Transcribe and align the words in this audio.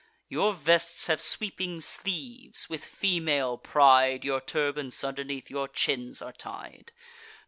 Your 0.29 0.53
vests 0.55 1.05
have 1.05 1.21
sweeping 1.21 1.79
sleeves; 1.79 2.67
with 2.67 2.83
female 2.83 3.59
pride 3.59 4.25
Your 4.25 4.41
turbans 4.41 5.03
underneath 5.03 5.51
your 5.51 5.67
chins 5.67 6.23
are 6.23 6.33
tied. 6.33 6.91